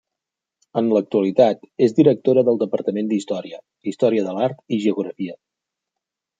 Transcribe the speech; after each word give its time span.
En 0.79 0.87
l'actualitat 0.95 1.61
és 1.89 1.93
directora 1.99 2.45
del 2.49 2.59
Departament 2.65 3.13
d'Història, 3.13 3.61
Història 3.93 4.27
de 4.31 4.37
l'Art 4.41 4.61
i 4.79 4.83
Geografia. 4.89 5.41